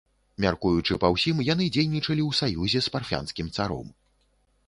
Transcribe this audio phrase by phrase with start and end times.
[0.43, 3.93] Мяркуючы па ўсім, яны дзейнічалі ў саюзе з парфянскім царом.